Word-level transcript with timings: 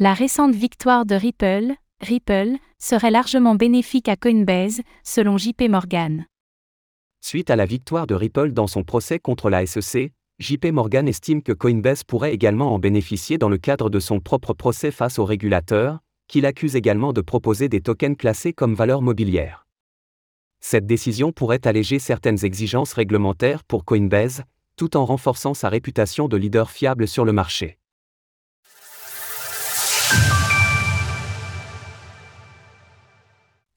La 0.00 0.14
récente 0.14 0.54
victoire 0.54 1.06
de 1.06 1.16
Ripple, 1.16 1.74
Ripple, 2.00 2.52
serait 2.78 3.10
largement 3.10 3.56
bénéfique 3.56 4.08
à 4.08 4.14
Coinbase, 4.14 4.80
selon 5.02 5.38
JP 5.38 5.62
Morgan. 5.68 6.24
Suite 7.20 7.50
à 7.50 7.56
la 7.56 7.66
victoire 7.66 8.06
de 8.06 8.14
Ripple 8.14 8.52
dans 8.52 8.68
son 8.68 8.84
procès 8.84 9.18
contre 9.18 9.50
la 9.50 9.66
SEC, 9.66 10.12
JP 10.38 10.66
Morgan 10.66 11.08
estime 11.08 11.42
que 11.42 11.50
Coinbase 11.50 12.04
pourrait 12.04 12.32
également 12.32 12.72
en 12.72 12.78
bénéficier 12.78 13.38
dans 13.38 13.48
le 13.48 13.58
cadre 13.58 13.90
de 13.90 13.98
son 13.98 14.20
propre 14.20 14.54
procès 14.54 14.92
face 14.92 15.18
au 15.18 15.24
régulateur, 15.24 15.98
qu'il 16.28 16.46
accuse 16.46 16.76
également 16.76 17.12
de 17.12 17.20
proposer 17.20 17.68
des 17.68 17.80
tokens 17.80 18.16
classés 18.16 18.52
comme 18.52 18.76
valeur 18.76 19.02
mobilière. 19.02 19.66
Cette 20.60 20.86
décision 20.86 21.32
pourrait 21.32 21.66
alléger 21.66 21.98
certaines 21.98 22.44
exigences 22.44 22.92
réglementaires 22.92 23.64
pour 23.64 23.84
Coinbase, 23.84 24.44
tout 24.76 24.96
en 24.96 25.04
renforçant 25.04 25.54
sa 25.54 25.68
réputation 25.68 26.28
de 26.28 26.36
leader 26.36 26.70
fiable 26.70 27.08
sur 27.08 27.24
le 27.24 27.32
marché. 27.32 27.78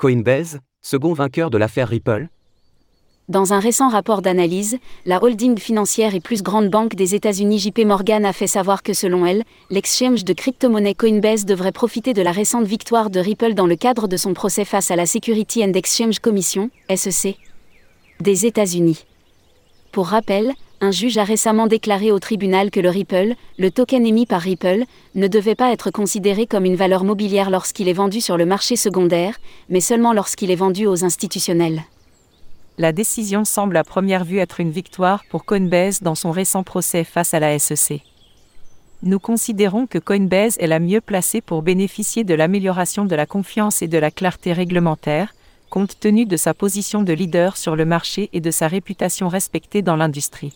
Coinbase, 0.00 0.60
second 0.80 1.12
vainqueur 1.12 1.50
de 1.50 1.58
l'affaire 1.58 1.88
Ripple, 1.88 2.28
dans 3.28 3.52
un 3.52 3.60
récent 3.60 3.90
rapport 3.90 4.22
d'analyse, 4.22 4.78
la 5.04 5.22
holding 5.22 5.58
financière 5.58 6.14
et 6.14 6.20
plus 6.20 6.42
grande 6.42 6.68
banque 6.68 6.94
des 6.96 7.14
États-Unis 7.14 7.58
JP 7.58 7.80
Morgan 7.84 8.24
a 8.24 8.32
fait 8.32 8.46
savoir 8.46 8.82
que 8.82 8.94
selon 8.94 9.26
elle, 9.26 9.44
l'exchange 9.68 10.24
de 10.24 10.32
crypto-monnaie 10.32 10.94
Coinbase 10.94 11.44
devrait 11.44 11.70
profiter 11.70 12.14
de 12.14 12.22
la 12.22 12.32
récente 12.32 12.64
victoire 12.64 13.10
de 13.10 13.20
Ripple 13.20 13.52
dans 13.52 13.66
le 13.66 13.76
cadre 13.76 14.08
de 14.08 14.16
son 14.16 14.32
procès 14.32 14.64
face 14.64 14.90
à 14.90 14.96
la 14.96 15.04
Security 15.04 15.62
and 15.62 15.74
Exchange 15.74 16.18
Commission, 16.18 16.70
SEC, 16.92 17.36
des 18.20 18.46
États-Unis. 18.46 19.04
Pour 19.92 20.06
rappel, 20.06 20.54
un 20.80 20.90
juge 20.90 21.18
a 21.18 21.24
récemment 21.24 21.66
déclaré 21.66 22.10
au 22.10 22.18
tribunal 22.18 22.70
que 22.70 22.80
le 22.80 22.88
Ripple, 22.88 23.34
le 23.58 23.70
token 23.70 24.06
émis 24.06 24.26
par 24.26 24.40
Ripple, 24.40 24.84
ne 25.14 25.28
devait 25.28 25.54
pas 25.54 25.72
être 25.72 25.90
considéré 25.90 26.46
comme 26.46 26.64
une 26.64 26.76
valeur 26.76 27.04
mobilière 27.04 27.50
lorsqu'il 27.50 27.88
est 27.88 27.92
vendu 27.92 28.20
sur 28.20 28.36
le 28.36 28.46
marché 28.46 28.76
secondaire, 28.76 29.38
mais 29.68 29.80
seulement 29.80 30.12
lorsqu'il 30.12 30.50
est 30.50 30.56
vendu 30.56 30.86
aux 30.86 31.04
institutionnels 31.04 31.82
la 32.80 32.92
décision 32.92 33.44
semble 33.44 33.76
à 33.76 33.84
première 33.84 34.24
vue 34.24 34.38
être 34.38 34.58
une 34.58 34.70
victoire 34.70 35.22
pour 35.28 35.44
Coinbase 35.44 36.00
dans 36.00 36.14
son 36.14 36.30
récent 36.30 36.62
procès 36.62 37.04
face 37.04 37.34
à 37.34 37.38
la 37.38 37.58
SEC. 37.58 38.00
Nous 39.02 39.18
considérons 39.18 39.86
que 39.86 39.98
Coinbase 39.98 40.56
est 40.58 40.66
la 40.66 40.80
mieux 40.80 41.02
placée 41.02 41.42
pour 41.42 41.60
bénéficier 41.60 42.24
de 42.24 42.32
l'amélioration 42.32 43.04
de 43.04 43.14
la 43.14 43.26
confiance 43.26 43.82
et 43.82 43.86
de 43.86 43.98
la 43.98 44.10
clarté 44.10 44.54
réglementaire, 44.54 45.34
compte 45.68 46.00
tenu 46.00 46.24
de 46.24 46.38
sa 46.38 46.54
position 46.54 47.02
de 47.02 47.12
leader 47.12 47.58
sur 47.58 47.76
le 47.76 47.84
marché 47.84 48.30
et 48.32 48.40
de 48.40 48.50
sa 48.50 48.66
réputation 48.66 49.28
respectée 49.28 49.82
dans 49.82 49.96
l'industrie. 49.96 50.54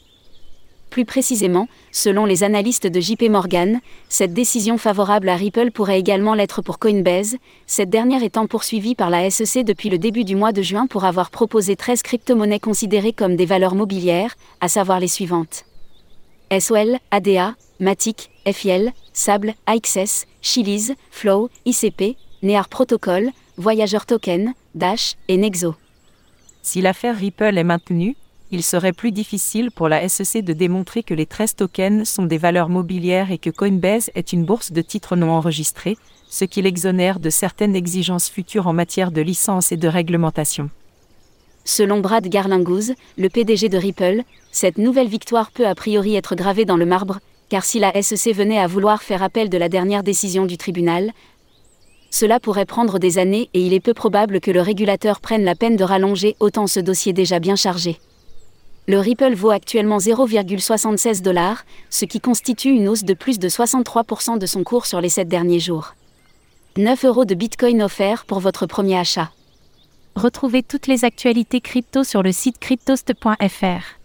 Plus 0.95 1.05
précisément, 1.05 1.67
selon 1.91 2.25
les 2.25 2.45
analystes 2.45 2.87
de 2.87 3.01
JP 3.01 3.23
Morgan, 3.29 3.81
cette 4.09 4.33
décision 4.33 4.79
favorable 4.79 5.29
à 5.29 5.35
Ripple 5.35 5.73
pourrait 5.73 5.99
également 5.99 6.35
l'être 6.35 6.63
pour 6.63 6.79
Coinbase, 6.79 7.37
cette 7.67 7.91
dernière 7.91 8.23
étant 8.23 8.47
poursuivie 8.47 8.95
par 8.95 9.11
la 9.11 9.29
SEC 9.29 9.65
depuis 9.65 9.91
le 9.91 9.99
début 9.99 10.23
du 10.23 10.37
mois 10.37 10.53
de 10.53 10.63
juin 10.63 10.87
pour 10.87 11.05
avoir 11.05 11.33
proposé 11.33 11.75
13 11.75 12.03
crypto-monnaies 12.03 12.61
considérées 12.61 13.13
comme 13.13 13.35
des 13.35 13.45
valeurs 13.45 13.75
mobilières, 13.75 14.37
à 14.61 14.69
savoir 14.69 15.01
les 15.01 15.09
suivantes. 15.09 15.65
SOL, 16.57 16.99
ADA, 17.11 17.57
Matic, 17.81 18.31
FIL, 18.53 18.93
Sable, 19.13 19.55
AXS, 19.67 20.27
Chiliz, 20.43 20.95
Flow, 21.11 21.51
ICP, 21.67 22.17
Near 22.45 22.69
Protocol, 22.69 23.31
Voyager 23.57 24.07
Token, 24.07 24.55
Dash 24.77 25.17
et 25.27 25.39
Nexo. 25.39 25.75
Si 26.63 26.81
l'affaire 26.81 27.19
Ripple 27.19 27.59
est 27.59 27.65
maintenue, 27.65 28.15
il 28.55 28.63
serait 28.63 28.93
plus 28.93 29.11
difficile 29.11 29.73
pour 29.73 29.89
la 29.89 30.09
SEC 30.09 30.45
de 30.45 30.53
démontrer 30.53 31.03
que 31.03 31.13
les 31.13 31.27
13 31.27 31.57
tokens 31.57 32.09
sont 32.09 32.23
des 32.23 32.39
valeurs 32.39 32.69
mobilières 32.69 33.33
et 33.33 33.39
que 33.39 33.51
Coinbase 33.51 34.13
est 34.15 34.33
une 34.33 34.45
bourse 34.45 34.71
de 34.71 34.81
titres 34.81 35.17
non 35.17 35.31
enregistrés, 35.31 35.99
ce 36.31 36.45
qui 36.45 36.63
l'exonère 36.63 37.19
de 37.19 37.31
certaines 37.31 37.75
exigences 37.75 38.31
futures 38.31 38.69
en 38.69 38.73
matière 38.73 39.11
de 39.11 39.21
licence 39.21 39.73
et 39.73 39.77
de 39.77 39.89
réglementation. 39.89 40.71
Selon 41.65 41.99
Brad 41.99 42.29
Garlinghouse, 42.29 42.93
le 43.19 43.29
PDG 43.29 43.69
de 43.69 43.77
Ripple, 43.79 44.23
cette 44.53 44.79
nouvelle 44.79 45.09
victoire 45.09 45.51
peut 45.51 45.67
a 45.67 45.75
priori 45.75 46.15
être 46.15 46.37
gravée 46.37 46.65
dans 46.65 46.77
le 46.77 46.87
marbre, 46.87 47.19
car 47.49 47.65
si 47.65 47.81
la 47.81 48.01
SEC 48.01 48.37
venait 48.37 48.61
à 48.61 48.69
vouloir 48.69 49.03
faire 49.03 49.25
appel 49.25 49.49
de 49.49 49.59
la 49.59 49.69
dernière 49.69 50.05
décision 50.05 50.47
du 50.47 50.59
tribunal, 50.59 51.11
cela 52.11 52.39
pourrait 52.39 52.67
prendre 52.67 53.01
des 53.01 53.19
années 53.19 53.51
et 53.53 53.67
il 53.67 53.73
est 53.73 53.81
peu 53.81 53.95
probable 53.95 54.39
que 54.39 54.53
le 54.53 54.61
régulateur 54.61 55.21
prenne 55.21 55.43
la 55.43 55.57
peine 55.57 55.75
de 55.75 55.83
rallonger 55.83 56.37
autant 56.39 56.69
ce 56.69 56.79
dossier 56.79 57.13
déjà 57.13 57.41
bien 57.41 57.57
chargé. 57.57 57.99
Le 58.87 58.99
Ripple 58.99 59.35
vaut 59.35 59.51
actuellement 59.51 59.97
0,76 59.97 61.23
dollars, 61.23 61.65
ce 61.89 62.05
qui 62.05 62.21
constitue 62.21 62.69
une 62.69 62.89
hausse 62.89 63.05
de 63.05 63.15
plus 63.15 63.39
de 63.39 63.49
63% 63.49 64.39
de 64.39 64.47
son 64.47 64.63
cours 64.63 64.85
sur 64.85 65.01
les 65.01 65.09
7 65.09 65.27
derniers 65.27 65.61
jours. 65.61 65.95
9 66.77 67.07
euros 67.07 67.25
de 67.25 67.35
Bitcoin 67.35 67.83
offerts 67.83 68.27
pour 68.27 68.41
votre 68.41 68.67
premier 68.67 68.99
achat. 68.99 69.31
Retrouvez 70.17 70.63
toutes 70.63 70.87
les 70.87 71.07
actualités 71.07 71.63
crypto 71.63 72.05
sur 72.05 72.23
le 72.23 72.31
site 72.31 72.59
cryptost.fr. 72.59 74.04